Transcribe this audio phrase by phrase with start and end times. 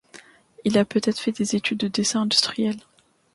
[0.65, 2.75] Il a peut-être fait des études de dessin industriel.